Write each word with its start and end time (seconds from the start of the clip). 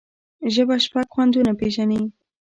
ژبه 0.53 0.75
شپږ 0.85 1.07
خوندونه 1.13 1.51
پېژني. 1.59 2.01